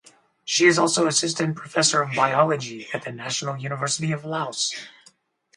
She 0.43 0.65
is 0.65 0.79
also 0.79 1.05
Assistant 1.05 1.55
Professor 1.55 2.01
of 2.01 2.15
Biology 2.15 2.87
at 2.91 3.03
the 3.03 3.11
National 3.11 3.55
University 3.57 4.11
of 4.11 4.25
Laos. 4.25 4.73